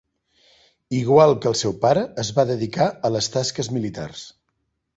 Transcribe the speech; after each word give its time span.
Igual 0.99 1.33
que 1.43 1.47
el 1.51 1.57
seu 1.59 1.75
pare, 1.85 2.05
es 2.25 2.33
va 2.39 2.47
dedicar 2.55 2.89
a 3.11 3.15
les 3.17 3.31
tasques 3.37 3.73
militars. 3.77 4.27